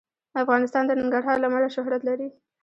افغانستان 0.43 0.83
د 0.87 0.91
ننګرهار 0.99 1.37
له 1.39 1.47
امله 1.49 1.69
شهرت 1.75 2.01
لري. 2.09 2.27